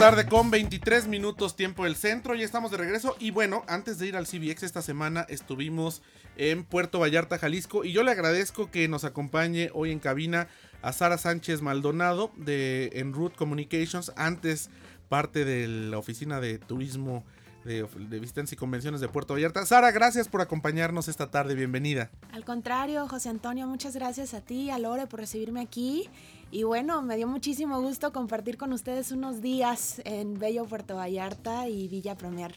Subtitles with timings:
[0.00, 4.06] Tarde con 23 minutos tiempo del centro, ya estamos de regreso y bueno, antes de
[4.06, 6.00] ir al CBX esta semana estuvimos
[6.38, 10.48] en Puerto Vallarta, Jalisco y yo le agradezco que nos acompañe hoy en cabina
[10.80, 14.70] a Sara Sánchez Maldonado de Enroute Communications, antes
[15.10, 17.22] parte de la oficina de turismo
[17.66, 19.66] de, de Visitantes y Convenciones de Puerto Vallarta.
[19.66, 22.10] Sara, gracias por acompañarnos esta tarde, bienvenida.
[22.32, 26.08] Al contrario, José Antonio, muchas gracias a ti a Lore por recibirme aquí.
[26.52, 31.68] Y bueno, me dio muchísimo gusto compartir con ustedes unos días en Bello Puerto Vallarta
[31.68, 32.52] y Villa Premier.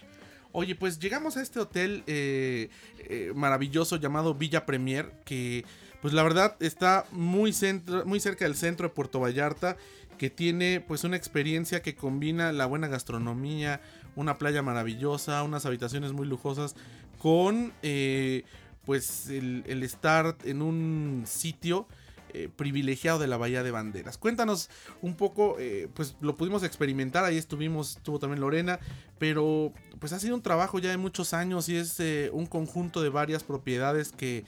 [0.51, 5.63] Oye, pues llegamos a este hotel eh, eh, maravilloso llamado Villa Premier, que
[6.01, 9.77] pues la verdad está muy, centro, muy cerca del centro de Puerto Vallarta,
[10.17, 13.79] que tiene pues una experiencia que combina la buena gastronomía,
[14.15, 16.75] una playa maravillosa, unas habitaciones muy lujosas,
[17.19, 18.43] con eh,
[18.85, 21.87] pues el, el, estar en un sitio
[22.33, 24.17] eh, privilegiado de la Bahía de Banderas.
[24.17, 24.69] Cuéntanos
[25.01, 28.79] un poco, eh, pues lo pudimos experimentar, ahí estuvimos, estuvo también Lorena,
[29.19, 33.01] pero pues ha sido un trabajo ya de muchos años y es eh, un conjunto
[33.03, 34.45] de varias propiedades que,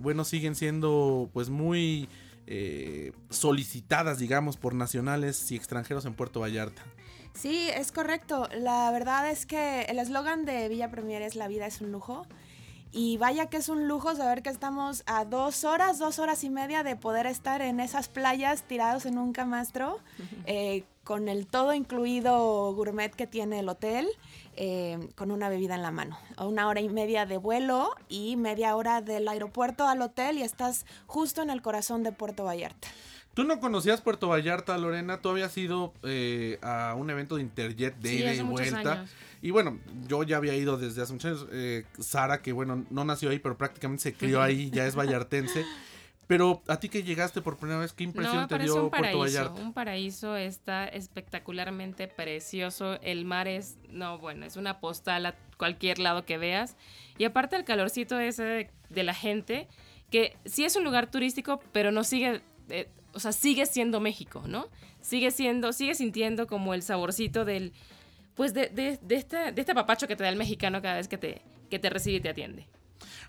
[0.00, 2.08] bueno, siguen siendo pues muy
[3.30, 6.82] solicitadas, digamos, por nacionales y extranjeros en Puerto Vallarta.
[7.34, 8.48] Sí, es correcto.
[8.54, 12.26] La verdad es que el eslogan de Villa Premier es La vida es un lujo.
[12.92, 16.50] Y vaya que es un lujo saber que estamos a dos horas, dos horas y
[16.50, 19.98] media de poder estar en esas playas tirados en un camastro,
[20.46, 24.08] eh, con el todo incluido gourmet que tiene el hotel,
[24.56, 26.18] eh, con una bebida en la mano.
[26.38, 30.84] Una hora y media de vuelo y media hora del aeropuerto al hotel y estás
[31.06, 32.88] justo en el corazón de Puerto Vallarta.
[33.34, 37.96] Tú no conocías Puerto Vallarta, Lorena, tú habías ido eh, a un evento de Interjet
[37.96, 38.92] de Sí, ida y vuelta.
[38.92, 39.10] años.
[39.40, 41.48] Y bueno, yo ya había ido desde hace muchos años.
[41.52, 45.64] eh, Sara, que bueno, no nació ahí, pero prácticamente se crió ahí, ya es vallartense.
[46.28, 49.02] Pero a ti que llegaste por primera vez, ¿qué impresión No, te dio un Puerto
[49.02, 49.18] paraíso.
[49.18, 49.60] Vallarta?
[49.60, 52.98] Un paraíso está espectacularmente precioso.
[53.02, 56.76] El mar es, no, bueno, es una postal a cualquier lado que veas.
[57.18, 59.68] Y aparte el calorcito ese de, de la gente,
[60.10, 62.40] que sí es un lugar turístico, pero no sigue,
[62.70, 64.66] eh, o sea, sigue siendo México, ¿no?
[65.00, 67.72] Sigue siendo, sigue sintiendo como el saborcito del,
[68.34, 71.08] pues de, de, de este, de este papacho que te da el mexicano cada vez
[71.08, 72.66] que te, que te recibe y te atiende.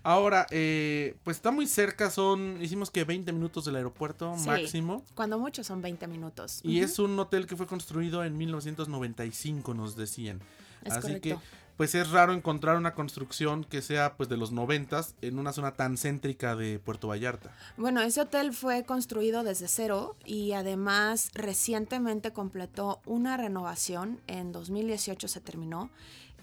[0.02, 4.46] Ahora, eh, pues está muy cerca, son, hicimos que 20 minutos del aeropuerto Sí.
[4.46, 5.02] máximo.
[5.14, 6.60] Cuando mucho son 20 minutos.
[6.62, 10.40] Y es un hotel que fue construido en 1995, nos decían.
[10.84, 11.28] Es Así correcto.
[11.28, 11.36] que,
[11.76, 15.72] pues es raro encontrar una construcción que sea pues de los 90 en una zona
[15.72, 17.50] tan céntrica de Puerto Vallarta.
[17.76, 25.28] Bueno, ese hotel fue construido desde cero y además recientemente completó una renovación, en 2018
[25.28, 25.90] se terminó,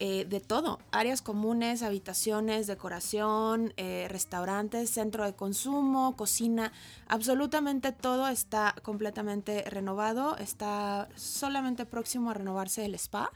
[0.03, 6.73] eh, de todo, áreas comunes, habitaciones, decoración, eh, restaurantes, centro de consumo, cocina,
[7.07, 13.31] absolutamente todo está completamente renovado, está solamente próximo a renovarse el spa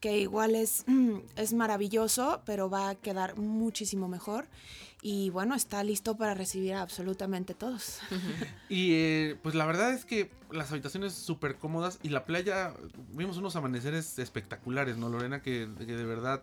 [0.00, 0.84] que igual es,
[1.36, 4.46] es maravilloso, pero va a quedar muchísimo mejor.
[5.00, 8.00] Y bueno, está listo para recibir a absolutamente todos.
[8.68, 12.74] Y eh, pues la verdad es que las habitaciones súper cómodas y la playa,
[13.12, 15.40] vimos unos amaneceres espectaculares, ¿no, Lorena?
[15.40, 16.42] Que, de verdad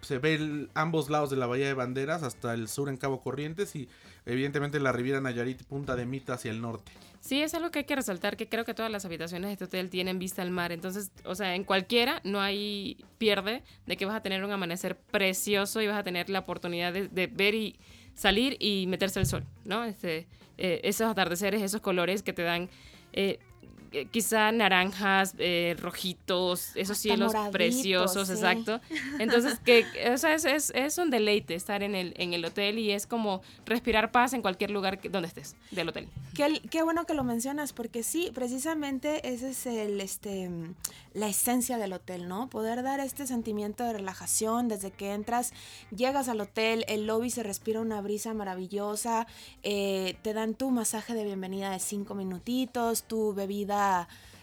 [0.00, 3.74] se ve ambos lados de la Bahía de Banderas, hasta el sur en Cabo Corrientes
[3.76, 3.88] y
[4.26, 6.92] evidentemente la Riviera Nayarit Punta de Mita hacia el norte.
[7.20, 9.64] Sí, es algo que hay que resaltar, que creo que todas las habitaciones de este
[9.64, 10.70] hotel tienen vista al mar.
[10.70, 14.96] Entonces, o sea, en cualquiera no hay pierde de que vas a tener un amanecer
[14.96, 17.76] precioso y vas a tener la oportunidad de, ver y
[18.14, 19.82] salir y meterse el sol, ¿no?
[19.84, 22.68] Este, eh, esos atardeceres, esos colores que te dan
[23.12, 23.40] eh,
[23.96, 28.34] eh, quizá naranjas, eh, rojitos, esos cielos preciosos, sí.
[28.34, 28.80] exacto.
[29.18, 32.78] Entonces, que, o sea, es, es, es un deleite estar en el, en el hotel
[32.78, 36.08] y es como respirar paz en cualquier lugar que- donde estés del hotel.
[36.34, 40.50] Qué, qué bueno que lo mencionas, porque sí, precisamente ese es el, este,
[41.14, 42.48] la esencia del hotel, ¿no?
[42.50, 45.52] Poder dar este sentimiento de relajación desde que entras,
[45.94, 49.26] llegas al hotel, el lobby se respira una brisa maravillosa,
[49.62, 53.85] eh, te dan tu masaje de bienvenida de cinco minutitos, tu bebida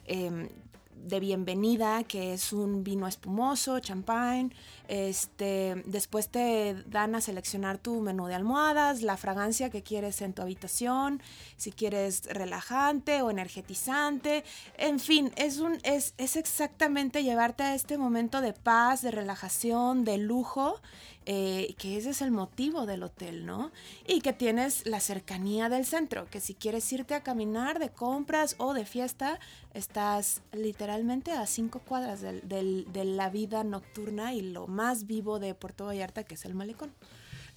[0.05, 0.49] em,
[0.95, 4.51] de bienvenida, que es un vino espumoso, champagne,
[4.87, 10.33] Este, después te dan a seleccionar tu menú de almohadas, la fragancia que quieres en
[10.33, 11.21] tu habitación,
[11.57, 14.43] si quieres relajante o energetizante.
[14.77, 20.03] En fin, es, un, es, es exactamente llevarte a este momento de paz, de relajación,
[20.03, 20.81] de lujo
[21.25, 23.71] eh, que ese es el motivo del hotel, ¿no?
[24.05, 28.55] Y que tienes la cercanía del centro, que si quieres irte a caminar de compras
[28.57, 29.39] o de fiesta,
[29.73, 35.85] estás literalmente a cinco cuadras de la vida nocturna y lo más vivo de Puerto
[35.85, 36.91] Vallarta, que es el malecón.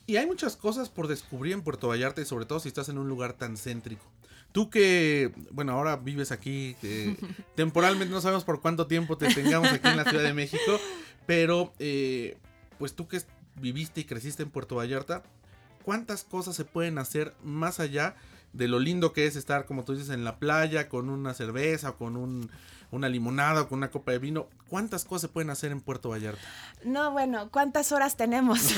[0.06, 2.98] Y hay muchas cosas por descubrir en Puerto Vallarta y sobre todo si estás en
[2.98, 4.04] un lugar tan céntrico.
[4.52, 6.76] Tú que, bueno, ahora vives aquí,
[7.56, 10.80] temporalmente no sabemos por cuánto tiempo te tengamos aquí en la Ciudad de México,
[11.26, 12.38] pero eh,
[12.78, 13.20] pues tú que
[13.60, 15.24] viviste y creciste en Puerto Vallarta,
[15.84, 18.14] ¿cuántas cosas se pueden hacer más allá
[18.52, 21.90] de lo lindo que es estar, como tú dices, en la playa con una cerveza
[21.90, 22.50] o con un,
[22.90, 24.48] una limonada o con una copa de vino?
[24.68, 26.40] ¿Cuántas cosas se pueden hacer en Puerto Vallarta?
[26.84, 28.74] No, bueno, ¿cuántas horas tenemos?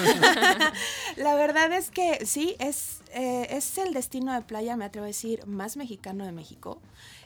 [1.16, 5.08] la verdad es que sí, es, eh, es el destino de playa, me atrevo a
[5.08, 6.80] decir, más mexicano de México.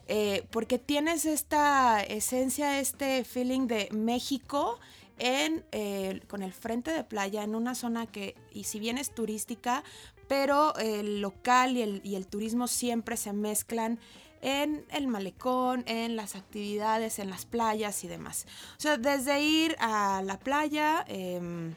[0.08, 4.78] Eh, porque tienes esta esencia, este feeling de México
[5.18, 9.14] en, eh, con el frente de playa en una zona que, y si bien es
[9.14, 9.84] turística,
[10.32, 13.98] pero el local y el, turismo siempre se mezclan
[14.40, 18.46] en el malecón, en las actividades, en las playas y demás.
[18.78, 21.74] O sea, desde ir a la playa, em,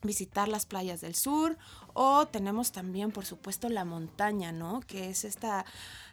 [0.00, 1.58] visitar las playas del sur
[2.00, 4.82] o tenemos también, por supuesto, la montaña, ¿no?
[4.86, 5.64] Que es esta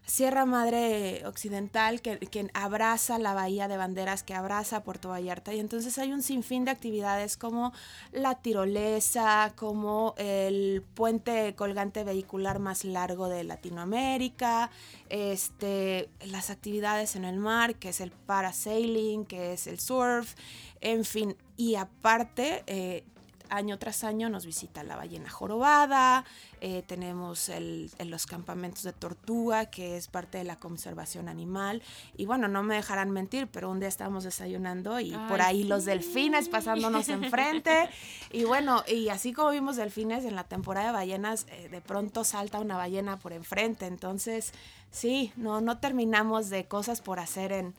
[0.03, 5.53] Sierra Madre Occidental que, abraza la Bahía de Banderas, que abraza Puerto Vallarta.
[5.53, 7.71] Y entonces hay un sinfín de actividades como
[8.11, 14.71] la tirolesa, como el puente colgante vehicular más largo de Latinoamérica,
[15.09, 20.33] este, las actividades en el mar, que es el parasailing, que es el surf,
[20.81, 21.35] en fin.
[21.57, 23.03] Y aparte, eh,
[23.55, 26.25] año tras año nos visita la ballena jorobada,
[26.61, 31.81] eh, tenemos el, los campamentos de tortuga, que es parte de la conservación animal.
[32.17, 35.85] Y bueno, no me dejarán mentir, pero un día estábamos desayunando y por ahí los
[35.85, 37.89] delfines pasándonos enfrente.
[38.31, 42.23] y bueno, y así como vimos delfines en la temporada de ballenas, eh, de pronto
[42.23, 43.85] salta una ballena por enfrente.
[43.85, 44.53] Entonces,
[44.91, 47.73] sí, no, no terminamos de cosas por hacer en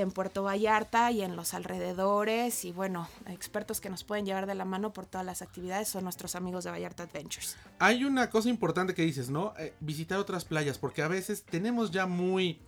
[0.00, 4.56] en Puerto Vallarta y en los alrededores y bueno, expertos que nos pueden llevar de
[4.56, 7.56] la mano por todas las actividades son nuestros amigos de Vallarta Adventures.
[7.78, 9.54] Hay una cosa importante que dices, ¿no?
[9.56, 12.58] Eh, visitar otras playas, porque a veces tenemos ya muy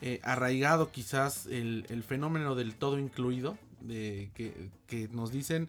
[0.00, 5.68] eh, arraigado quizás el, fenómeno del todo incluido, de que, que nos dicen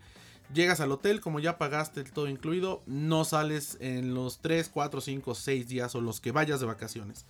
[0.54, 5.02] llegas al hotel, como ya pagaste el todo incluido, no sales en los 3, 4,
[5.02, 7.26] 5, 6 días o los que vayas de vacaciones.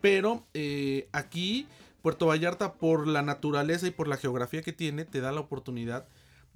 [0.00, 1.68] Pero eh, aquí
[2.02, 6.06] Puerto Vallarta, por la naturaleza y por la geografía que tiene, te da la oportunidad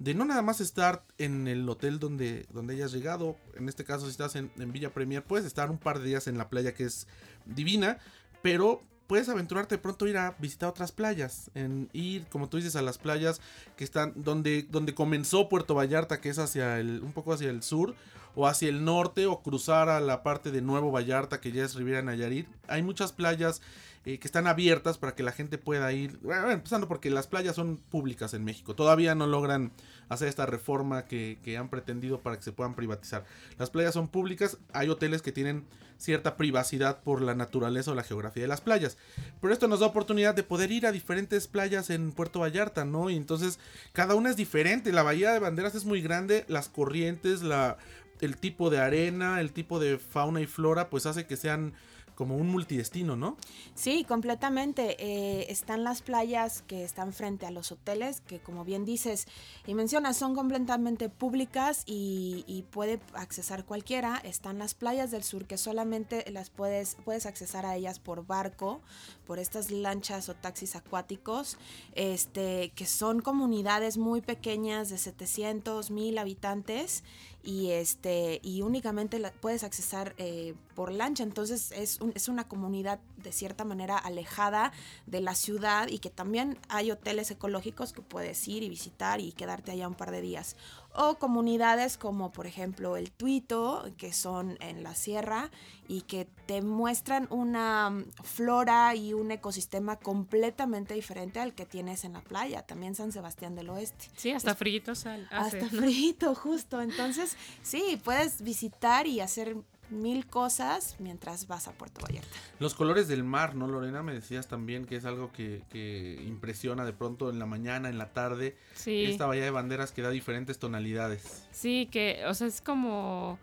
[0.01, 3.37] de no nada más estar en el hotel donde, donde hayas llegado.
[3.55, 6.39] En este caso, si estás en, Villa Premier, puedes estar un par de días en
[6.39, 7.05] la playa que es
[7.45, 7.99] divina,
[8.41, 12.81] pero puedes aventurarte pronto ir a visitar otras playas, en ir, como tú dices, a
[12.81, 13.41] las playas
[13.75, 17.61] que están donde, donde comenzó Puerto Vallarta, que es hacia el, un poco hacia el
[17.61, 17.93] sur,
[18.33, 21.75] o hacia el norte, o cruzar a la parte de Nuevo Vallarta, que ya es
[21.75, 22.47] Riviera Nayarit.
[22.67, 23.61] Hay muchas playas
[24.03, 26.17] eh, que están abiertas para que la gente pueda ir.
[26.23, 28.75] Bueno, empezando porque las playas son públicas en México.
[28.75, 29.71] Todavía no logran
[30.09, 33.25] hacer esta reforma que, han pretendido para que se puedan privatizar.
[33.59, 34.57] Las playas son públicas.
[34.73, 35.65] Hay hoteles que tienen
[35.99, 38.97] cierta privacidad por la naturaleza o la geografía de las playas.
[39.39, 43.11] Pero esto nos da oportunidad de poder ir a diferentes playas en Puerto Vallarta, ¿no?
[43.11, 43.59] Y entonces
[43.93, 44.91] cada una es diferente.
[44.91, 46.43] La bahía de banderas es muy grande.
[46.47, 47.77] Las corrientes, la,
[48.19, 51.73] el tipo de arena, el tipo de fauna y flora, pues hace que sean
[52.21, 53.35] como un multidestino, ¿no?
[53.73, 54.95] Sí, completamente.
[54.99, 59.27] Eh, están las playas que están frente a los hoteles, que como bien dices
[59.65, 64.21] y mencionas, son completamente públicas y, puede accesar cualquiera.
[64.23, 68.81] Están las playas del sur que solamente las puedes, puedes accesar a ellas por barco,
[69.25, 71.57] por estas lanchas o taxis acuáticos,
[71.95, 77.03] este, que son comunidades muy pequeñas de 700, 1000 habitantes
[77.43, 81.23] y este y únicamente la puedes accesar eh, por lancha.
[81.23, 84.71] Entonces es, es una comunidad de cierta manera alejada
[85.05, 89.31] de la ciudad y que también hay hoteles ecológicos que puedes ir y visitar y
[89.31, 90.55] quedarte allá un par de días
[90.93, 95.49] o comunidades como por ejemplo el Tuito, que son en la sierra
[95.87, 102.03] y que te muestran una mm, flora y un ecosistema completamente diferente al que tienes
[102.03, 104.09] en la playa, también San Sebastián del Oeste.
[104.15, 105.27] Sí, hasta frito sal.
[105.31, 106.81] hasta frito, justo.
[106.81, 109.55] Entonces, sí, puedes visitar y hacer
[109.91, 112.29] mil cosas mientras vas a Puerto Vallarta.
[112.59, 114.03] Los colores del mar, ¿no, Lorena?
[114.03, 117.97] Me decías también que es algo que, que impresiona de pronto en la mañana, en
[117.97, 118.55] la tarde.
[118.73, 119.05] Sí.
[119.05, 121.47] Esta bahía de banderas que da diferentes tonalidades.
[121.51, 123.37] Sí, que, o sea, es como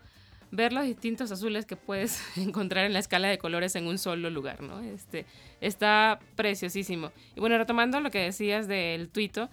[0.51, 4.31] ver los distintos azules que puedes encontrar en la escala de colores en un solo
[4.31, 4.81] lugar, ¿no?
[4.81, 5.27] Este,
[5.61, 7.13] está preciosísimo.
[7.37, 9.49] Y bueno, retomando lo que decías del tuito,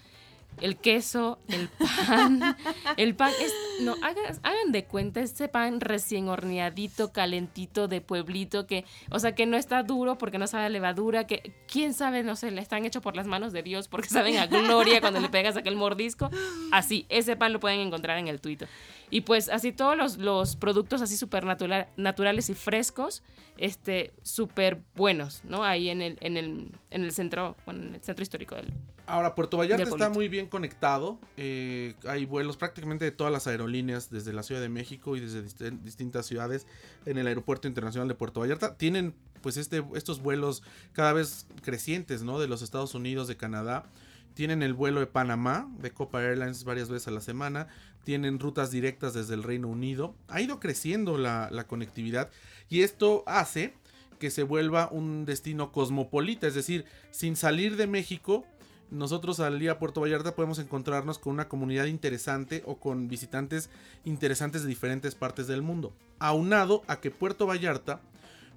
[0.61, 2.55] el queso, el pan,
[2.97, 8.65] el pan es, no, hagan, hagan de cuenta este pan recién horneadito, calentito de pueblito,
[8.65, 12.35] que, o sea, que no está duro porque no sabe levadura, que quién sabe, no
[12.35, 15.29] sé, le están hechos por las manos de Dios porque saben a gloria cuando le
[15.29, 16.29] pegas aquel mordisco.
[16.71, 18.65] Así, ese pan lo pueden encontrar en el tuito.
[19.09, 23.23] Y pues así todos los, los productos así súper natural, naturales y frescos,
[23.57, 25.63] este, súper buenos, ¿no?
[25.63, 28.73] Ahí en el, en el, en el centro, bueno, en el centro histórico del
[29.07, 31.19] Ahora, Puerto Vallarta está muy bien conectado.
[31.37, 35.43] eh, hay vuelos prácticamente de todas las aerolíneas desde la Ciudad de México y desde
[35.43, 36.65] dist- distintas ciudades
[37.05, 38.75] en el Aeropuerto Internacional de Puerto Vallarta.
[38.77, 42.39] Tienen pues este, estos vuelos cada vez crecientes, ¿no?
[42.39, 43.85] De los Estados Unidos, de Canadá.
[44.33, 47.67] Tienen el vuelo de Panamá, de Copa Airlines varias veces a la semana.
[48.03, 50.15] Tienen rutas directas desde el Reino Unido.
[50.27, 52.31] Ha ido creciendo la, la conectividad
[52.69, 53.75] y esto hace
[54.19, 58.45] que se vuelva un destino cosmopolita, es decir, sin salir de México,
[58.91, 63.69] nosotros al ir a Puerto Vallarta podemos encontrarnos con una comunidad interesante o con visitantes
[64.03, 65.93] interesantes de diferentes partes del mundo.
[66.19, 68.01] Aunado a que Puerto Vallarta,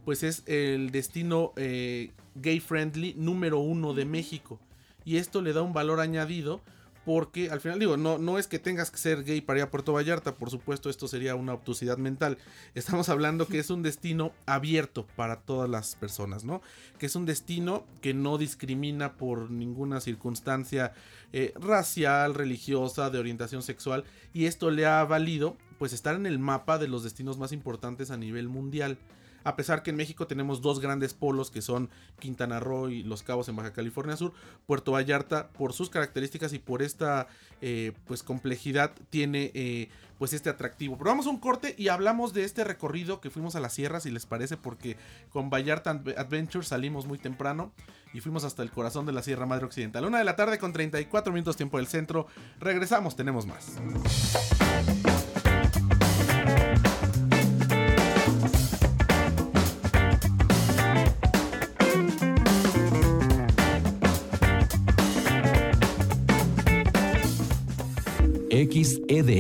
[0.05, 4.59] pues es el destino eh, gay friendly número uno de México.
[5.05, 6.61] Y esto le da un valor añadido
[7.09, 9.71] porque al final digo, no, no es que tengas que ser gay para ir a
[9.71, 12.37] Puerto Vallarta, por supuesto esto sería una obtusidad mental.
[12.75, 16.61] Estamos hablando que es un destino abierto para todas las personas, ¿no?
[16.99, 20.93] Que es un destino que no discrimina por ninguna circunstancia
[21.33, 24.05] eh, racial, religiosa, de orientación sexual.
[24.35, 28.11] Y esto le ha valido pues estar en el mapa de los destinos más importantes
[28.11, 28.99] a nivel mundial.
[29.45, 33.23] A pesar que en México tenemos dos grandes polos que son Quintana Roo y Los
[33.23, 34.33] Cabos en Baja California Sur,
[34.67, 37.29] Puerto Vallarta por sus características y por esta
[37.61, 40.99] eh, pues complejidad tiene eh, pues este atractivo.
[40.99, 44.01] Pero vamos a un corte y hablamos de este recorrido que fuimos a la sierra,
[44.01, 44.97] si les parece, porque
[45.31, 47.73] con Vallarta Adve- Adventure salimos muy temprano
[48.13, 50.05] y fuimos hasta el corazón de la Sierra Madre Occidental.
[50.05, 52.27] Una de la tarde con 34 minutos tiempo del centro.
[52.59, 53.77] Regresamos, tenemos más.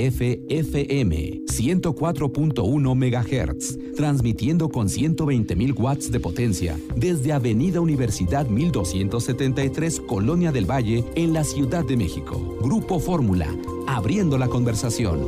[0.09, 10.53] XEDF FM 104.1 MHz, transmitiendo con 120.000 watts de potencia desde Avenida Universidad 1273, Colonia
[10.53, 12.59] del Valle, en la Ciudad de México.
[12.63, 13.49] Grupo Fórmula,
[13.87, 15.21] abriendo la conversación.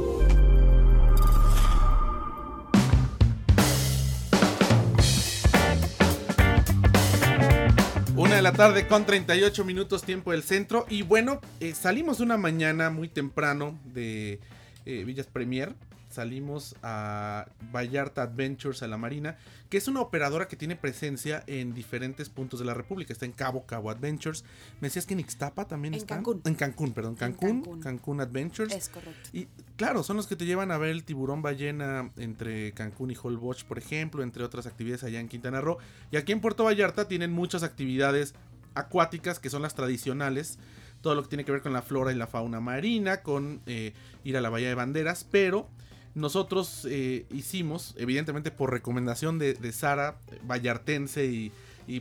[8.17, 10.87] Una de la tarde con 38 minutos tiempo del centro.
[10.89, 14.41] Y bueno, eh, salimos una mañana muy temprano de
[14.87, 15.75] eh, Villas Premier.
[16.11, 21.73] Salimos a Vallarta Adventures a la Marina, que es una operadora que tiene presencia en
[21.73, 23.13] diferentes puntos de la República.
[23.13, 24.45] Está en Cabo, Cabo Adventures.
[24.81, 26.17] Me decías que en Ixtapa también En está.
[26.17, 26.43] Cancún.
[26.45, 27.15] En Cancún, perdón.
[27.15, 27.81] Cancún, Cancún.
[27.81, 28.75] Cancún Adventures.
[28.75, 29.31] Es correcto.
[29.33, 29.47] Y
[29.77, 33.63] claro, son los que te llevan a ver el tiburón ballena entre Cancún y Holbox,
[33.63, 35.79] por ejemplo, entre otras actividades allá en Quintana Roo.
[36.11, 38.35] Y aquí en Puerto Vallarta tienen muchas actividades
[38.75, 40.59] acuáticas que son las tradicionales.
[41.01, 43.95] Todo lo que tiene que ver con la flora y la fauna marina, con eh,
[44.25, 45.67] ir a la Bahía de Banderas, pero
[46.15, 50.17] nosotros eh, hicimos, evidentemente por recomendación de, Sara,
[50.47, 51.53] vallartense y,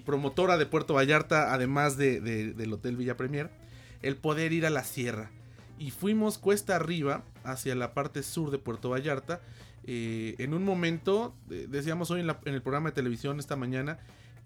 [0.05, 3.49] promotora de Puerto Vallarta, además de- de- del Hotel Villa Premier,
[4.03, 5.31] el poder ir a la sierra
[5.79, 9.41] y fuimos cuesta arriba hacia la parte sur de Puerto Vallarta.
[9.85, 13.97] Eh, en un momento, decíamos hoy en el programa de televisión esta mañana,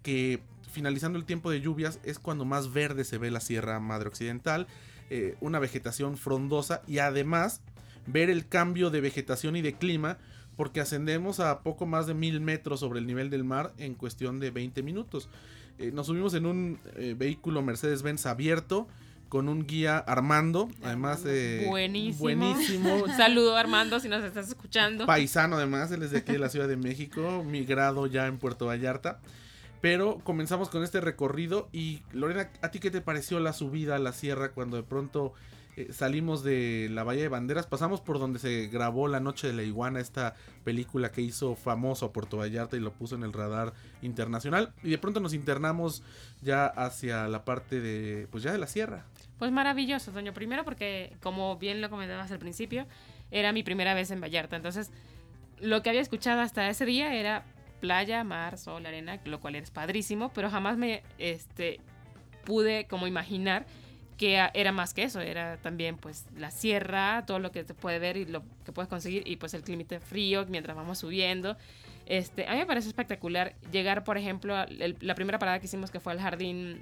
[0.02, 0.40] que
[0.74, 4.66] finalizando el tiempo de lluvias es cuando más verde se ve la Sierra Madre Occidental,
[5.08, 7.62] eh, una vegetación frondosa y además
[8.06, 10.18] ver el cambio de vegetación y de clima
[10.56, 14.40] porque ascendemos a poco más de mil metros sobre el nivel del mar en cuestión
[14.40, 15.28] de 20 minutos.
[15.78, 18.86] Eh, nos subimos en un eh, vehículo Mercedes-Benz abierto
[19.28, 22.20] con un guía Armando, además eh, Buenísimo.
[22.20, 25.06] buenísimo, saludo Armando si nos estás escuchando.
[25.06, 28.66] paisano además, él es de aquí de la Ciudad de México, migrado ya en Puerto
[28.66, 29.20] Vallarta.
[29.84, 33.98] Pero comenzamos con este recorrido y Lorena, ¿a ti qué te pareció la subida a
[33.98, 35.34] la sierra cuando de pronto
[35.76, 37.66] eh, salimos de la Bahía de Banderas?
[37.66, 42.06] Pasamos por donde se grabó La Noche de la Iguana, esta película que hizo famoso
[42.06, 44.72] a Puerto Vallarta y lo puso en el radar internacional.
[44.82, 46.02] Y de pronto nos internamos
[46.40, 49.04] ya hacia la parte de, pues ya de la sierra.
[49.38, 50.32] Pues maravilloso, Toño.
[50.32, 52.86] Primero porque, como bien lo comentabas al principio,
[53.30, 54.56] era mi primera vez en Vallarta.
[54.56, 54.90] Entonces,
[55.60, 57.44] lo que había escuchado hasta ese día era
[57.84, 61.80] playa, mar, sol, arena, lo cual es padrísimo, pero jamás me este,
[62.46, 63.66] pude como imaginar
[64.16, 67.98] que era más que eso, era también pues la sierra, todo lo que se puede
[67.98, 71.58] ver y lo que puedes conseguir y pues el clima frío mientras vamos subiendo.
[72.06, 75.90] Este, a mí me parece espectacular llegar, por ejemplo, a la primera parada que hicimos
[75.90, 76.80] que fue al jardín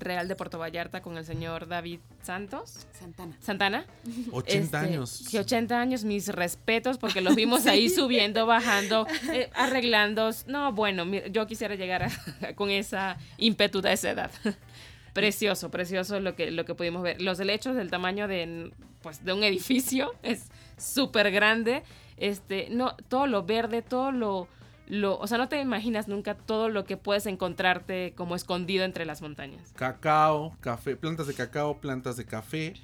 [0.00, 2.86] Real de Puerto Vallarta con el señor David Santos.
[2.92, 3.36] Santana.
[3.40, 3.86] Santana.
[4.30, 5.28] 80 este, años.
[5.30, 10.30] Que 80 años, mis respetos, porque los vimos ahí subiendo, bajando, eh, arreglando.
[10.46, 12.10] No, bueno, yo quisiera llegar
[12.54, 14.30] con esa ímpetu de esa edad.
[15.12, 17.20] precioso, precioso lo que, lo que pudimos ver.
[17.20, 18.72] Los helechos del tamaño de,
[19.02, 21.82] pues, de un edificio, es súper grande.
[22.16, 24.48] Este, no, todo lo verde, todo lo
[24.92, 29.06] lo, o sea, no te imaginas nunca todo lo que puedes encontrarte como escondido entre
[29.06, 29.72] las montañas.
[29.74, 32.74] Cacao, café, plantas de cacao, plantas de café,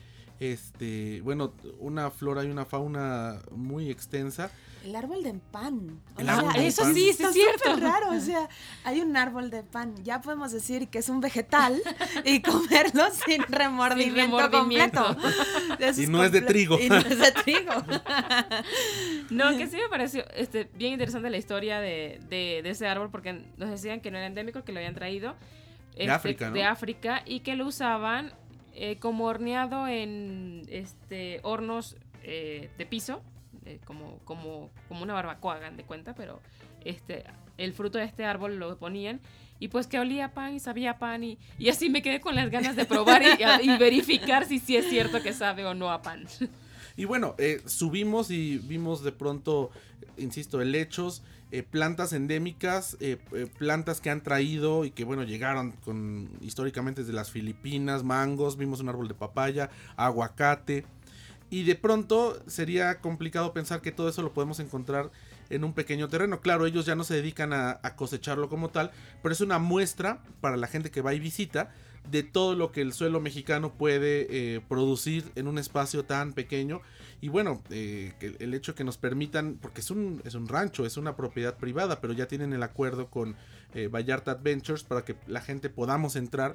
[0.41, 4.51] este, bueno, una flora y una fauna muy extensa.
[4.85, 6.01] El árbol de pan.
[6.57, 7.77] eso sí, es cierto.
[7.77, 8.49] raro, o sea,
[8.85, 9.95] hay un árbol de pan.
[10.05, 11.81] Ya podemos decir que es un vegetal
[12.25, 15.17] y comerlo sin remordimiento, completo.
[15.97, 16.79] y no es de trigo.
[16.81, 17.73] Y no es de trigo.
[19.31, 23.45] no, que sí me pareció este, bien interesante la historia de, de, ese árbol porque
[23.57, 25.35] nos decían que no era endémico, que lo habían traído.
[25.97, 26.55] de este, África, ¿no?
[26.55, 28.33] De África y que lo usaban
[28.75, 33.23] eh, como horneado en este hornos eh, de piso,
[33.69, 36.41] eh, como, como, como una barbacoa, hagan de cuenta, pero
[36.85, 37.25] este,
[37.57, 39.21] el fruto de este árbol lo ponían
[39.61, 42.51] y pues que olía pan y sabía pan y, y así me quedé con las
[42.51, 46.27] ganas de probar y, verificar si sí es cierto que sabe o no a pan.
[46.97, 49.71] Y bueno, subimos y vimos de pronto,
[50.17, 55.73] insisto, helechos, eh, plantas endémicas, eh, eh, plantas que han traído y que bueno, llegaron
[55.83, 60.85] con históricamente desde las Filipinas, mangos, vimos un árbol de papaya, aguacate.
[61.51, 65.11] Y de pronto sería complicado pensar que todo eso lo podemos encontrar
[65.51, 66.41] en un pequeño terreno.
[66.41, 68.91] Claro, ellos ya no se dedican a, cosecharlo como tal,
[69.23, 71.73] pero es una muestra para la gente que va y visita
[72.11, 76.81] de todo lo que el suelo mexicano puede producir en un espacio tan pequeño
[77.21, 80.97] y bueno, eh, el hecho que nos permitan, porque es un, es un rancho, es
[80.97, 83.35] una propiedad privada, pero ya tienen el acuerdo con
[83.75, 86.55] eh, Vallarta Adventures para que la gente podamos entrar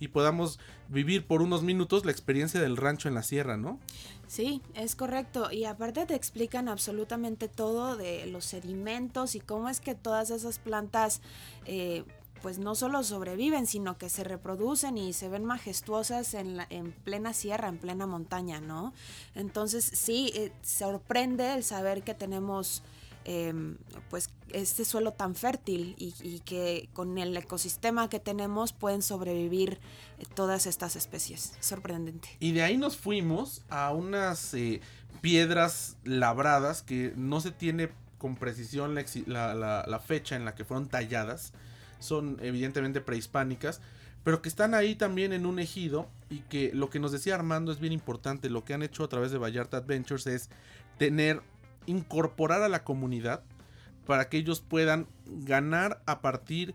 [0.00, 0.58] y podamos
[0.88, 3.78] vivir por unos minutos la experiencia del rancho en la sierra, ¿no?
[4.26, 5.50] Sí, es correcto.
[5.52, 10.58] Y aparte te explican absolutamente todo de los sedimentos y cómo es que todas esas
[10.58, 11.20] plantas
[11.66, 12.04] eh,
[12.42, 16.92] pues no solo sobreviven, sino que se reproducen y se ven majestuosas en, la, en
[16.92, 18.92] plena sierra, en plena montaña, ¿no?
[19.34, 22.82] Entonces sí, eh, sorprende el saber que tenemos
[23.24, 23.76] em,
[24.10, 29.78] pues este suelo tan fértil y, que con el ecosistema que tenemos pueden sobrevivir
[30.18, 31.54] eh, todas estas especies.
[31.60, 32.28] Sorprendente.
[32.40, 34.80] Y de ahí nos fuimos a unas eh,
[35.20, 41.52] piedras labradas que no se tiene con precisión la fecha en la que fueron talladas
[42.02, 43.80] son evidentemente prehispánicas,
[44.24, 47.72] pero que están ahí también en un ejido y que lo que nos decía Armando
[47.72, 50.50] es bien importante, lo que han hecho a través de Vallarta Adventures es
[50.98, 51.42] tener,
[51.86, 53.42] incorporar a la comunidad
[54.06, 56.74] para que ellos puedan ganar a partir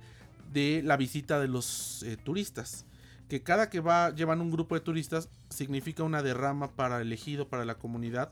[0.51, 2.85] de la visita de los eh, turistas.
[3.27, 7.49] Que cada que va llevan un grupo de turistas significa una derrama para el ejido,
[7.49, 8.31] para la comunidad,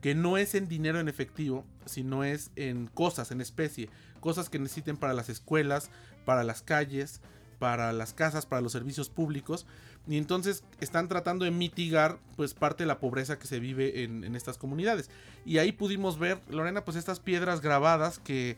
[0.00, 4.58] que no es en dinero en efectivo, sino es en cosas, en especie, cosas que
[4.58, 5.90] necesiten para las escuelas,
[6.24, 7.20] para las calles,
[7.62, 9.66] para las casas, para los servicios públicos.
[10.08, 14.34] Y entonces están tratando de mitigar pues parte de la pobreza que se vive en,
[14.34, 15.10] estas comunidades.
[15.46, 18.56] Y ahí pudimos ver, Lorena, pues estas piedras grabadas que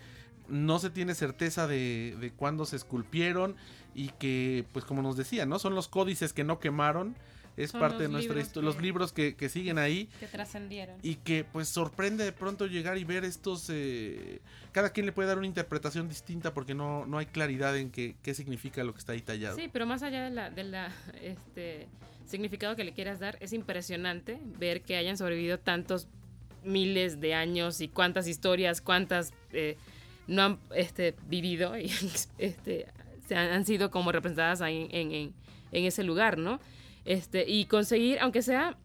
[0.48, 3.56] no se tiene certeza de, de cuándo se esculpieron
[3.94, 5.58] y que pues como nos decía, ¿no?
[5.58, 7.14] Son los códices que no quemaron
[7.56, 10.08] es parte de nuestra historia, los libros que, siguen ahí.
[10.20, 10.96] Que trascendieron.
[11.02, 13.70] Y que pues sorprende de pronto llegar y ver estos...
[13.70, 14.40] Eh,
[14.72, 18.16] cada quien le puede dar una interpretación distinta porque no, no hay claridad en qué,
[18.22, 19.56] qué significa lo que está ahí tallado.
[19.56, 21.86] Sí, pero más allá de la, de la este,
[22.26, 26.08] significado que le quieras dar, es impresionante ver que hayan sobrevivido tantos
[26.64, 29.76] miles de años y cuántas historias, cuántas eh,
[30.26, 31.92] no han este, vivido y
[32.38, 32.86] este,
[33.28, 35.34] se han, sido como representadas ahí en, en,
[35.72, 36.60] en ese lugar, ¿no?
[37.04, 38.76] Este, y conseguir, aunque sea,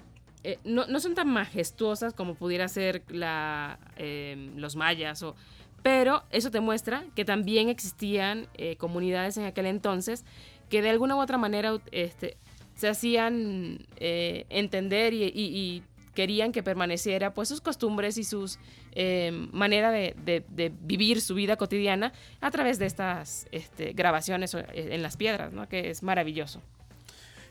[0.44, 5.36] eh, no, no, son tan majestuosas como pudiera ser la, em, los mayas, o,
[5.84, 10.26] pero eso te muestra que también existían eh, comunidades en aquel entonces
[10.70, 12.38] que de alguna u otra manera este,
[12.76, 15.84] se hacían eh, entender y,
[16.16, 18.60] querían que permaneciera pues sus costumbres y sus
[18.92, 25.02] em, manera de, de, vivir su vida cotidiana a través de estas este, grabaciones en
[25.02, 25.70] las piedras, ¿no?
[25.70, 26.62] que es maravilloso.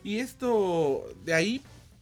[0.03, 1.61] Y esto, de ahí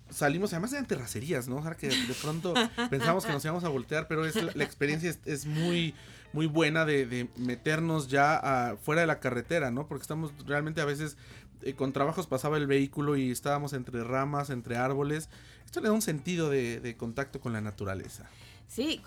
[0.09, 1.57] salimos, además eran terracerías, ¿no?
[1.57, 2.53] O sea, que de pronto
[2.89, 5.93] pensamos que nos íbamos a voltear, pero es la, experiencia es, muy
[6.33, 9.87] muy buena de, meternos ya fuera de la carretera, ¿no?
[9.87, 11.17] Porque estamos realmente a veces
[11.63, 15.29] eh, con trabajos pasaba el vehículo y estábamos entre ramas, entre árboles.
[15.65, 18.25] Esto le da un sentido de, contacto con la naturaleza.
[18.67, 19.01] Sí,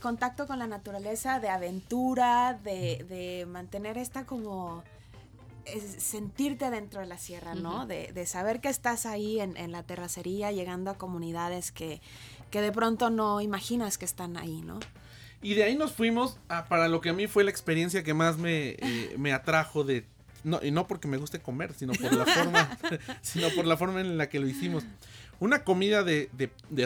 [0.00, 4.82] contacto con la naturaleza, de aventura, de, mantener esta como
[5.98, 7.86] sentirte dentro de la sierra, ¿no?
[7.86, 12.00] de, saber que estás ahí en, la terracería, llegando a comunidades que,
[12.50, 14.80] que, de pronto no imaginas que están ahí, ¿no?
[15.42, 18.14] Y de ahí nos fuimos a, para lo que a mí fue la experiencia que
[18.14, 20.06] más me, eh, me atrajo de
[20.44, 22.78] no, y no porque me guste comer, sino por la forma,
[23.22, 24.84] sino por la forma en la que lo hicimos.
[25.40, 26.30] Una comida de,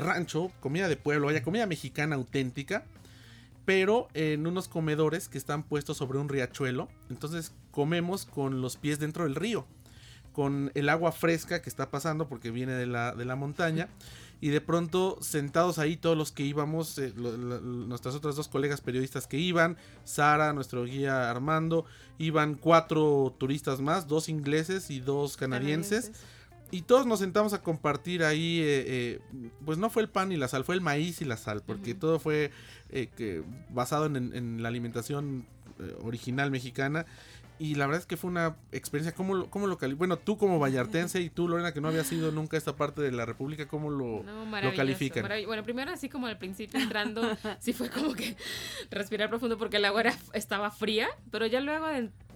[0.01, 2.85] rancho, comida de pueblo, vaya, comida mexicana auténtica,
[3.69, 6.89] pero en unos comedores que están puestos sobre un riachuelo.
[7.11, 9.67] Entonces comemos con los pies dentro del río,
[10.33, 13.91] con el agua fresca que está pasando porque viene de la, de la montaña
[14.41, 19.27] y de pronto sentados ahí todos los que íbamos, eh, nuestras otras dos colegas periodistas
[19.27, 21.85] que iban, Sara, nuestro guía Armando,
[22.17, 26.13] iban cuatro turistas más, dos ingleses y dos canadienses.
[26.71, 30.37] Y todos nos sentamos a compartir ahí, eh, eh, pues no fue el pan y
[30.37, 32.51] la sal, fue el maíz y la sal, porque todo fue
[32.91, 35.47] que, basado en, en, la alimentación
[36.03, 37.07] original mexicana
[37.61, 39.15] y la verdad es que fue una experiencia.
[39.15, 42.57] ¿Cómo, cómo lo Bueno, tú como vallartense y tú, Lorena, que no había sido nunca
[42.57, 45.27] esta parte de la República, ¿cómo lo, lo califican?
[45.47, 47.23] Bueno, primero, así como al principio entrando,
[47.59, 48.37] sí fue como que
[48.91, 51.87] respirar profundo porque el agua era, estaba fría, pero ya luego,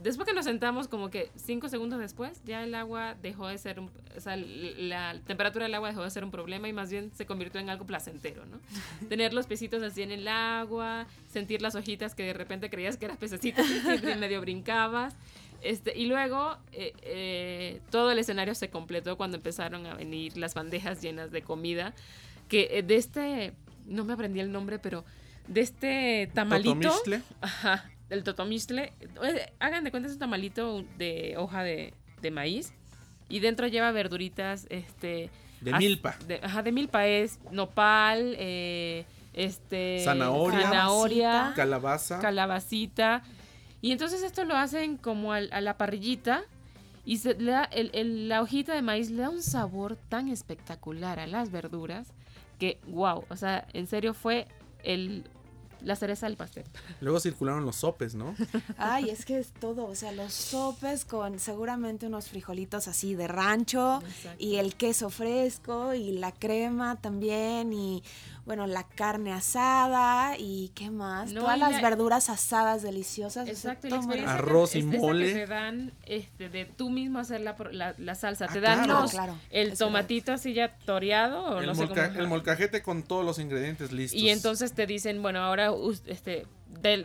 [0.03, 3.81] después que nos sentamos, como que cinco segundos después, ya el agua dejó de ser,
[3.81, 7.11] un, o sea, la temperatura del agua dejó de ser un problema y más bien
[7.15, 8.61] se convirtió en algo placentero, ¿no?
[9.09, 13.07] Tener los pesitos así en el agua, sentir las hojitas que de repente creías que
[13.07, 15.15] eras pececito y medio brincabas.
[15.63, 20.55] Este, y luego eh, eh, todo el escenario se completó cuando empezaron a venir las
[20.55, 21.95] bandejas llenas de comida.
[22.49, 23.53] Que eh, de este,
[23.87, 25.05] no me aprendí el nombre, pero
[25.47, 26.93] de este tamalito.
[27.41, 28.93] Ajá, el totomistle.
[29.59, 31.95] Hagan de cuenta, es un tamalito de hoja de,
[32.31, 32.73] maíz.
[33.29, 35.31] Y dentro lleva verduritas, este.
[35.61, 36.17] De milpa.
[36.43, 38.37] ajá, de milpa es nopal,
[39.33, 40.03] este.
[40.05, 40.63] Zanahoria.
[40.63, 41.53] Zanahoria.
[41.55, 42.19] Calabaza.
[42.21, 43.23] Calabacita
[43.83, 46.45] y entonces esto lo hacen como a la parrillita
[47.05, 51.19] y se le da el, la hojita de maíz le da un sabor tan espectacular
[51.19, 52.13] a las verduras
[52.61, 54.47] que wow, o sea, en serio fue
[54.85, 55.25] el
[55.85, 56.65] la cereza del pastel.
[57.01, 58.35] Luego circularon los sopes, ¿no?
[58.79, 63.29] Ay, es que es todo, o sea, los sopes con seguramente unos frijolitos así de
[63.29, 64.03] rancho
[64.39, 68.03] y el queso fresco y la crema también y
[68.45, 73.49] bueno, la carne asada y qué más, todas las verduras asadas deliciosas.
[73.49, 75.27] Exacto, y arroz y mole.
[75.27, 77.55] Que te dan este, de tú mismo hacer la,
[77.97, 79.13] la, salsa, ah, te dan los,
[79.51, 81.85] el tomatito así ya toreado o el, no sé
[82.17, 84.21] el molcajete con todos los ingredientes listos.
[84.21, 85.71] Y entonces te dicen, bueno, ahora
[86.07, 86.47] este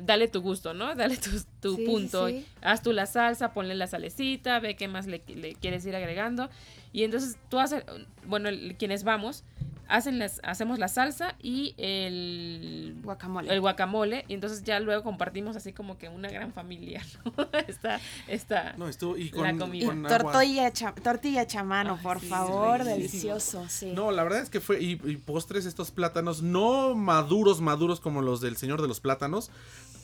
[0.02, 0.96] dale tu gusto, ¿no?
[0.96, 1.18] Dale
[1.62, 2.28] tu, punto.
[2.62, 6.50] Haz tú la salsa, ponle la salecita, ve qué más le, le, quieres ir agregando.
[6.94, 7.84] Y entonces tú haces,
[8.26, 9.44] bueno, quienes vamos,
[9.88, 13.54] hacen las, hacemos la salsa y el guacamole.
[13.54, 14.26] El guacamole.
[14.28, 17.04] Y entonces ya luego compartimos así como que una gran familia,
[17.38, 17.48] ¿no?
[17.68, 20.18] está, está no, estuvo, y con, la comida.
[20.18, 20.72] tortilla,
[21.04, 23.92] tortilla hecha mano, por favor, delicioso, sí.
[23.94, 28.42] No, la verdad es que fue, y, postres estos plátanos, no maduros, maduros como los
[28.42, 29.52] del señor de los plátanos,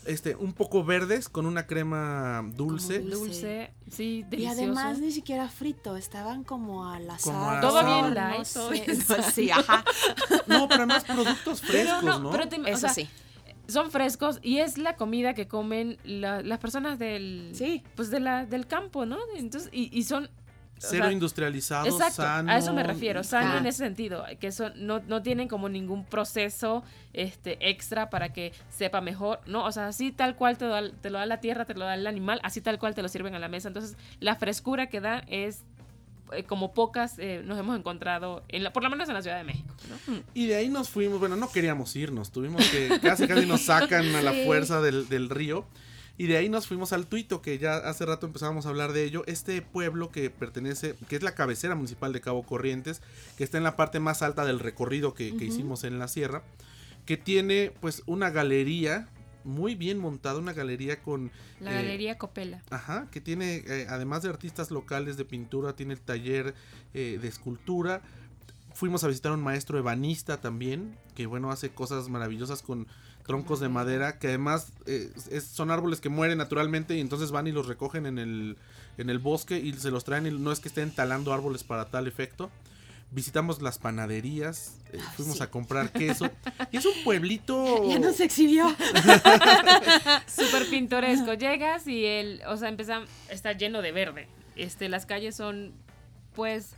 [0.05, 2.99] este, un poco verdes con una crema dulce.
[2.99, 3.73] dulce.
[3.89, 4.61] sí, delicioso.
[4.61, 7.61] Y además ni siquiera frito, estaban como al asado.
[7.61, 8.45] Todo bien light.
[9.33, 9.83] sí, ajá.
[10.47, 12.33] No, pero además productos frescos, ¿no?
[12.65, 13.09] Eso sí.
[13.67, 17.81] Son frescos y es la comida que comen las personas del, sí.
[17.95, 19.17] pues de la, del campo, ¿no?
[19.37, 20.29] Entonces, y, y son
[20.77, 22.51] Cero industrializado, exacto, sano.
[22.51, 26.03] A eso me refiero, sano en ese sentido, que son, no, no tienen como ningún
[26.03, 26.83] proceso
[27.13, 29.63] este extra para que sepa mejor, ¿no?
[29.63, 30.65] O sea, así tal cual te,
[31.01, 33.07] te lo da la tierra, te lo da el animal, así tal cual te lo
[33.07, 33.69] sirven a la mesa.
[33.69, 35.63] Entonces, la frescura que da es
[36.31, 39.37] eh, como pocas eh, nos hemos encontrado, en la, por lo menos en la Ciudad
[39.37, 39.73] de México.
[40.33, 44.15] Y de ahí nos fuimos, bueno, no queríamos irnos, tuvimos que, casi casi nos sacan
[44.15, 45.65] a la fuerza del, del río.
[46.17, 49.03] Y de ahí nos fuimos al Tuito, que ya hace rato empezábamos a hablar de
[49.03, 49.23] ello.
[49.25, 53.01] Este pueblo que pertenece, que es la cabecera municipal de Cabo Corrientes,
[53.35, 56.43] que está en la parte más alta del recorrido que, hicimos en la sierra,
[57.05, 59.07] que tiene pues una galería
[59.43, 61.31] muy bien montada, una galería con...
[61.59, 62.61] La eh, Galería Copela.
[62.69, 66.53] Ajá, que tiene, eh, además de artistas locales de pintura, tiene el taller
[66.93, 68.01] eh, de escultura.
[68.73, 72.87] Fuimos a visitar a un maestro ebanista también, que bueno, hace cosas maravillosas con
[73.25, 77.51] troncos de madera que además eh, son árboles que mueren naturalmente y entonces van y
[77.51, 78.57] los recogen en el,
[78.97, 81.85] en el bosque y se los traen y no es que estén talando árboles para
[81.85, 82.51] tal efecto.
[83.11, 85.43] visitamos las panaderías, eh, fuimos sí.
[85.43, 86.29] a comprar queso.
[86.71, 87.89] Y es un pueblito...
[87.89, 88.67] Ya nos exhibió.
[90.27, 91.33] Súper pintoresco.
[91.33, 94.27] Llegas y el, o sea, empieza, está lleno de verde.
[94.55, 95.73] Este, las calles son,
[96.35, 96.71] pues,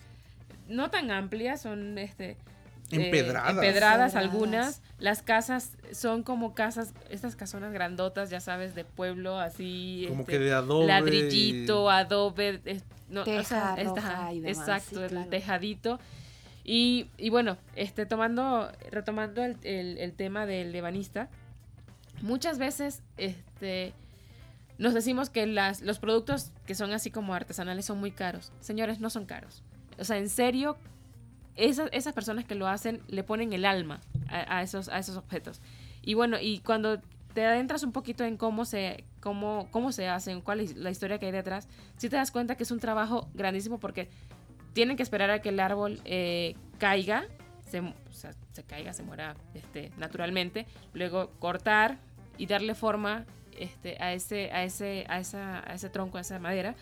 [0.67, 2.38] no tan amplias, son, este,
[2.91, 3.50] Empedradas.
[3.52, 3.65] empedradas
[4.13, 4.15] Empedradas.
[4.15, 4.82] algunas.
[5.00, 10.06] Las casas son como casas, estas casonas grandotas, ya sabes, de pueblo, así.
[10.10, 10.86] Como este, que de adobe.
[10.88, 12.62] Ladrillito, adobe.
[12.65, 16.00] eh, no, o Teja sea, roja está- y demás, Exacto, sí, el tejadito.
[16.63, 21.30] Y, y bueno, este, tomando, retomando el, el- el tema del ebanista,
[22.21, 23.93] muchas veces este,
[24.78, 28.52] nos decimos que las, los productos que son así como artesanales son muy caros.
[28.62, 29.63] Señores, no son caros.
[30.00, 30.78] O sea, en serio,
[31.55, 35.17] esas, esas personas que lo hacen le ponen el alma a, a esos, a esos
[35.17, 35.61] objetos.
[36.01, 36.99] Y bueno, y cuando
[37.35, 41.19] te adentras un poquito en cómo se, cómo, cómo se hacen, cuál es la historia
[41.19, 44.07] que hay detrás, sí te das cuenta que es un trabajo grandísimo porque
[44.73, 47.25] tienen que esperar a que el árbol eh, caiga,
[47.69, 51.97] se, o sea, se caiga, se muera este, naturalmente, luego cortar
[52.37, 53.25] y darle forma
[53.57, 56.75] este, a, ese, a, ese, a, esa, a ese tronco, a esa madera.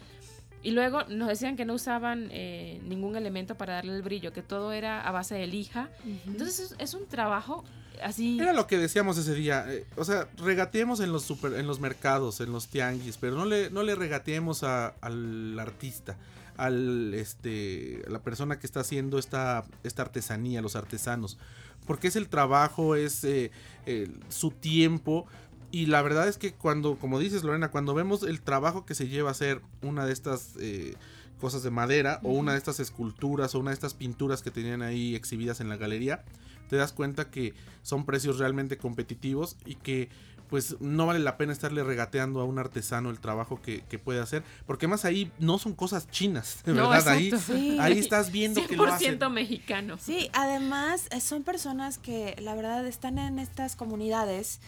[0.64, 4.42] Y luego nos decían que no usaban eh, ningún elemento para darle el brillo, que
[4.42, 5.90] todo era a base de lija.
[6.26, 7.64] Entonces es, es un trabajo
[8.02, 8.40] así...
[8.40, 9.66] Era lo que decíamos ese día.
[9.68, 13.46] eh, o sea, regateemos en los super, en los mercados, en los tianguis, pero no
[13.46, 16.16] le, no le regateemos a- al artista,
[16.56, 21.38] al este, a la persona que está haciendo esta, esta artesanía, los artesanos.
[21.86, 23.52] Porque es el trabajo, es eh,
[23.86, 25.26] el- su tiempo.
[25.74, 29.08] Y la verdad es que cuando, como dices Lorena, cuando vemos el trabajo que se
[29.08, 30.94] lleva a hacer una de estas eh,
[31.42, 34.84] cosas de madera o una de estas esculturas o una de estas pinturas que tenían
[34.84, 36.24] ahí exhibidas en la galería,
[36.70, 40.10] te das cuenta que son precios realmente competitivos y que
[40.48, 44.20] pues no vale la pena estarle regateando a un artesano el trabajo que, que puede
[44.20, 47.32] hacer, porque más ahí no son cosas chinas, de No, verdad, ahí.
[47.32, 47.78] Sí.
[47.80, 49.20] ahí estás viendo que lo hacen.
[49.20, 49.98] 100% mexicano.
[49.98, 54.60] Sí, además eh, son personas que la verdad están en estas comunidades,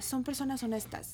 [0.00, 1.12] son personas honestas.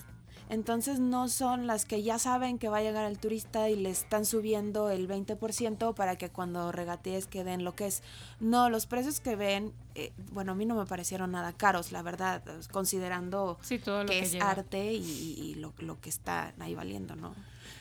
[0.49, 3.90] Entonces no son las que ya saben que va a llegar el turista y le
[3.90, 8.05] están subiendo el 20% para que cuando regatees queden lo que es.
[8.38, 12.03] No, los precios que ven, eh, bueno, a mí no me parecieron nada caros, la
[12.03, 14.51] verdad, eh, considerando Sí, todo lo que que, es lleva.
[14.51, 17.35] arte y, y lo, lo que está ahí valiendo, ¿no?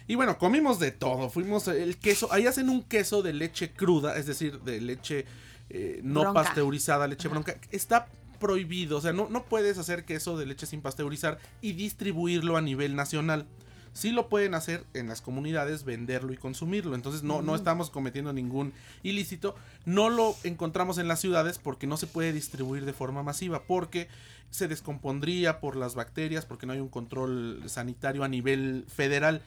[0.07, 1.29] Y bueno, comimos de todo.
[1.29, 2.31] Fuimos el queso.
[2.33, 5.25] Ahí hacen un queso de leche cruda, es decir, de leche
[5.69, 6.41] eh, no Bronca.
[6.41, 7.33] pasteurizada, leche Ajá.
[7.35, 7.55] bronca.
[7.71, 8.07] Está
[8.39, 8.97] prohibido.
[8.97, 12.95] O sea, no, no puedes hacer queso de leche sin pasteurizar y distribuirlo a nivel
[12.95, 13.45] nacional.
[13.93, 16.95] Sí lo pueden hacer en las comunidades, venderlo y consumirlo.
[16.95, 19.55] Entonces no, no estamos cometiendo ningún ilícito.
[19.85, 23.63] No lo encontramos en las ciudades porque no se puede distribuir de forma masiva.
[23.63, 24.09] Porque
[24.49, 29.41] se descompondría por las bacterias, porque no hay un control sanitario a nivel federal.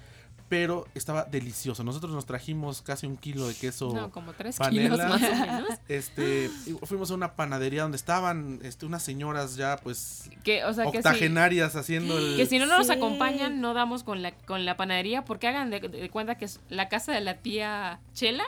[0.48, 1.84] Pero estaba delicioso.
[1.84, 3.92] Nosotros nos trajimos casi un kilo de queso.
[3.94, 4.94] No, como 3 panela.
[4.94, 5.68] kilos más o menos.
[5.88, 10.72] Este, y fuimos a una panadería donde estaban este, unas señoras ya pues Que, o
[10.72, 12.36] sea, que si, octogenarias haciendo el...
[12.36, 12.92] que si no nos Sí.
[12.94, 16.60] acompañan, no damos con la, con la panadería, porque hagan de, de cuenta que es
[16.70, 18.44] la casa de la tía Chela,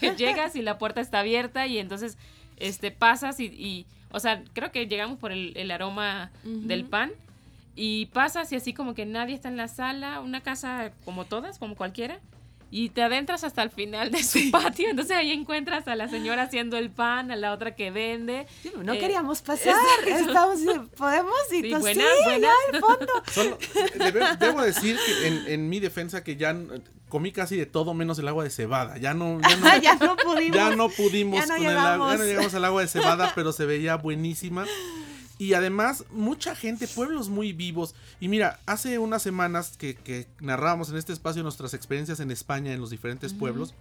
[0.00, 2.18] que llegas y la puerta está abierta y entonces
[2.56, 7.12] este pasas y, y, o sea, creo que llegamos por el, el aroma del pan
[7.76, 11.58] y pasas y así como que nadie está en la sala, una casa como todas,
[11.58, 12.20] como cualquiera.
[12.72, 16.44] Y te adentras hasta el final de su patio, entonces ahí encuentras a la señora
[16.44, 18.46] haciendo el pan, a la otra que vende.
[18.84, 19.74] No Eh, queríamos pasar,
[20.06, 20.28] exacto.
[20.28, 20.60] estamos,
[20.96, 22.50] podemos y Sí, buenas, sí, buenas.
[22.72, 23.12] al fondo.
[23.32, 23.58] Solo-
[24.38, 26.56] debo decir que en, en mi defensa que ya
[27.08, 28.98] comí casi de todo menos el agua de cebada.
[28.98, 30.56] Ya no, ya no, ya no pudimos.
[30.56, 33.32] ya no pudimos Ya no con el agua, ya no llegamos al agua de cebada,
[33.34, 34.64] pero se veía buenísima.
[35.40, 37.94] Y además, mucha gente, pueblos muy vivos.
[38.20, 42.74] Y mira, hace unas semanas que, que narrábamos en este espacio nuestras experiencias en España,
[42.74, 43.72] en los diferentes pueblos,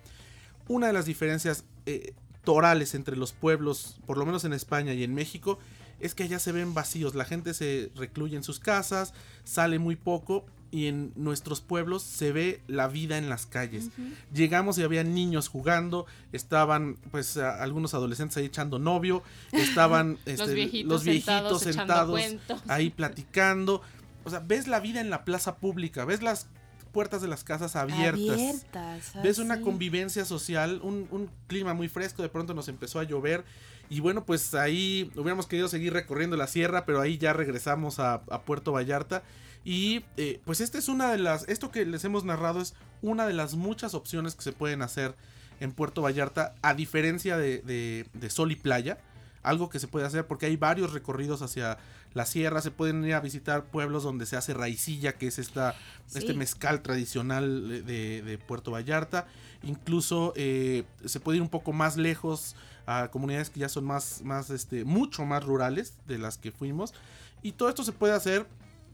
[0.69, 2.13] una de las diferencias eh,
[2.45, 5.59] torales entre los pueblos, por lo menos en España y en México,
[5.99, 7.13] es que allá se ven vacíos.
[7.13, 10.45] La gente se recluye en sus casas, sale muy poco.
[10.71, 13.89] Y en nuestros pueblos se ve la vida en las calles.
[14.34, 20.45] Llegamos y había niños jugando, estaban pues a- algunos adolescentes ahí echando novio, estaban este,
[20.45, 22.21] Los viejitos, los viejitos sentados,
[22.67, 23.82] ahí platicando.
[24.25, 26.47] O sea, ves la vida en la plaza pública, ves las
[26.91, 28.19] puertas de las casas abiertas.
[28.29, 33.03] Abiertas, Ves una convivencia social, un, un clima muy fresco, de pronto nos empezó a
[33.03, 33.43] llover
[33.91, 38.15] y bueno, pues ahí hubiéramos querido seguir recorriendo la sierra, pero ahí ya regresamos a,
[38.29, 39.23] a Puerto Vallarta
[39.69, 43.27] y eh, pues esta es una de las, esto que les hemos narrado es una
[43.27, 45.13] de las muchas opciones que se pueden hacer
[45.60, 48.97] en Puerto Vallarta, a diferencia de, de- de sol y playa.
[49.43, 51.77] algo que se puede hacer porque hay varios recorridos hacia
[52.13, 55.75] la sierra, se pueden ir a visitar pueblos donde se hace raicilla, que es esta,
[56.15, 59.27] este mezcal tradicional de, Puerto Vallarta,
[59.62, 62.55] incluso eh, se puede ir un poco más lejos
[62.88, 66.93] a comunidades que ya son más, más este, mucho más rurales de las que fuimos,
[67.43, 68.47] y todo esto se puede hacer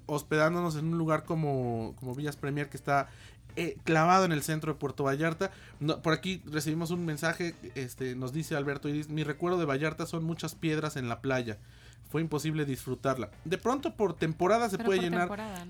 [0.06, 3.10] hospedándonos en un lugar como, como Villas Premier que está
[3.58, 5.52] eh, clavado en el centro de Puerto Vallarta.
[6.04, 10.26] por aquí recibimos un mensaje, este, nos dice Alberto Iris, mi recuerdo de Vallarta son
[10.26, 11.58] muchas piedras en la playa.
[12.10, 13.30] Fue imposible disfrutarla.
[13.44, 15.30] De pronto por temporada se puede llenar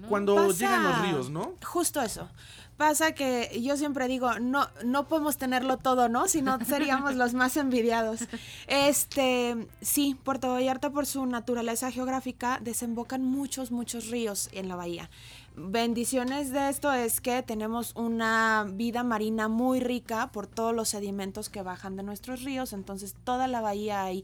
[0.10, 1.54] cuando llegan los ríos, ¿no?
[1.63, 2.30] Justo eso.
[2.78, 6.28] Pasa que yo siempre digo, no, no podemos tenerlo todo, ¿no?
[6.28, 8.28] Si no seríamos los más envidiados.
[8.67, 15.10] Este, sí, Puerto Vallarta por su naturaleza geográfica desembocan muchos, muchos ríos en la bahía
[15.56, 21.50] bendiciones de esto es que tenemos una vida marina muy rica por todos los sedimentos
[21.50, 24.24] que bajan de nuestros ríos, entonces toda la bahía hay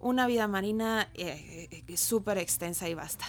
[0.00, 3.24] una vida marina eh, eh, súper extensa y vasta.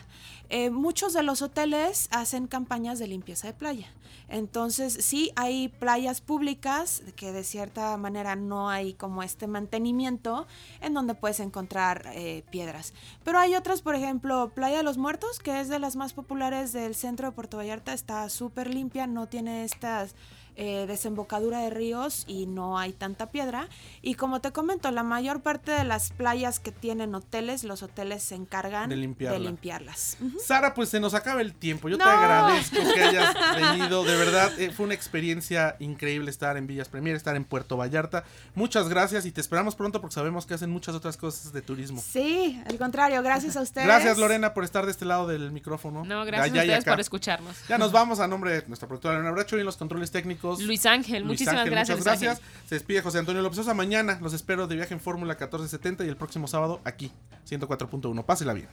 [0.50, 3.88] Eh, muchos de los hoteles hacen campañas de limpieza de playa.
[4.28, 10.46] Entonces, sí, hay playas públicas que de cierta manera no hay como este mantenimiento
[10.82, 12.12] en donde puedes encontrar
[12.52, 12.94] piedras.
[13.24, 16.74] Pero hay otras, por ejemplo, Playa de los Muertos, que es de las más populares
[16.74, 20.14] del centro de Puerto Vallarta, está súper limpia, no tiene estas
[20.62, 23.70] eh, desembocadura de ríos y no hay tanta piedra.
[24.02, 28.24] Y como te comento, la mayor parte de las playas que tienen hoteles, los hoteles
[28.24, 30.18] se encargan de, limpiarlas.
[30.46, 31.90] Sara, pues se nos acaba el tiempo.
[31.90, 34.04] Yo te agradezco que hayas venido.
[34.04, 38.24] De verdad, eh, fue una experiencia increíble estar en Villas Premier, estar en Puerto Vallarta.
[38.56, 42.02] Muchas gracias y te esperamos pronto porque sabemos que hacen muchas otras cosas de turismo.
[42.06, 43.88] Sí, al contrario, gracias a ustedes.
[43.88, 46.04] Gracias Lorena por estar de este lado del micrófono.
[46.06, 47.56] No, gracias a ustedes por escucharnos.
[47.68, 50.86] Ya nos vamos a nombre de nuestra productora Lorena Bracho y los controles técnicos Luis
[50.86, 51.98] Ángel, muchísimas gracias.
[51.98, 52.42] Muchas gracias.
[52.68, 53.74] Se despide José Antonio López Sosa.
[53.74, 57.12] Mañana los espero de viaje en Fórmula 1470 y el próximo sábado aquí,
[57.48, 58.26] 104.1.
[58.26, 58.68] Pásela bien.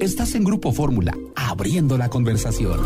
[0.00, 2.78] Estás en Grupo Fórmula, abriendo la conversación.